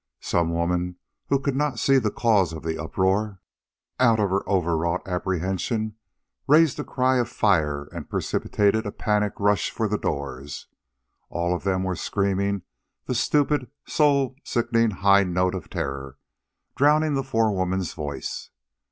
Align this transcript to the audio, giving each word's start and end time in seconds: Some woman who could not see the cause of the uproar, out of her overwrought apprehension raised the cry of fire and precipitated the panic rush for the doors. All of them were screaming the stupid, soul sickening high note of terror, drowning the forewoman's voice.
Some 0.23 0.51
woman 0.51 0.95
who 1.29 1.37
could 1.39 1.55
not 1.55 1.77
see 1.77 1.99
the 1.99 2.09
cause 2.09 2.53
of 2.53 2.63
the 2.63 2.75
uproar, 2.83 3.39
out 3.99 4.19
of 4.19 4.31
her 4.31 4.41
overwrought 4.49 5.07
apprehension 5.07 5.93
raised 6.47 6.77
the 6.77 6.83
cry 6.83 7.17
of 7.19 7.29
fire 7.29 7.87
and 7.93 8.09
precipitated 8.09 8.85
the 8.85 8.91
panic 8.91 9.33
rush 9.37 9.69
for 9.69 9.87
the 9.87 9.99
doors. 9.99 10.65
All 11.29 11.53
of 11.53 11.65
them 11.65 11.83
were 11.83 11.95
screaming 11.95 12.63
the 13.05 13.13
stupid, 13.13 13.69
soul 13.85 14.35
sickening 14.43 14.89
high 14.89 15.23
note 15.23 15.53
of 15.53 15.69
terror, 15.69 16.17
drowning 16.75 17.13
the 17.13 17.21
forewoman's 17.23 17.93
voice. 17.93 18.49